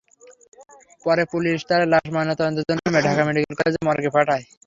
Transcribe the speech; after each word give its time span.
পরে 1.05 1.23
পুলিশ 1.33 1.57
তাঁর 1.69 1.81
লাশ 1.93 2.05
ময়নাতদন্তের 2.15 2.65
জন্য 2.69 2.85
ঢাকা 2.97 3.23
মেডিকেল 3.27 3.53
কলেজ 3.59 3.75
মর্গে 3.85 4.09
পাঠায়। 4.15 4.43